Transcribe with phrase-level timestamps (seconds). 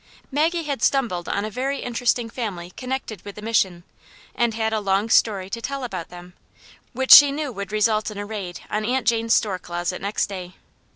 [0.31, 3.83] Maggie had stumbled on a very interesting family connected with the mission,
[4.33, 6.33] and had a long story to tell about them,
[6.91, 10.55] which she knew would result in a raid on Aunt Jane's store closet next day.